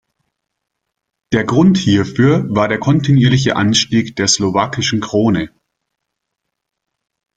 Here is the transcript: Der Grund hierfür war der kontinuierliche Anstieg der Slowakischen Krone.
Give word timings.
Der 1.31 1.43
Grund 1.43 1.77
hierfür 1.77 2.47
war 2.49 2.67
der 2.67 2.79
kontinuierliche 2.79 3.55
Anstieg 3.55 4.15
der 4.15 4.27
Slowakischen 4.27 4.99
Krone. 4.99 5.51